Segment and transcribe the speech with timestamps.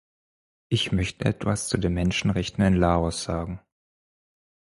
[0.69, 3.61] Ich möchte etwas zu den Menschenrechten in Laos sagen.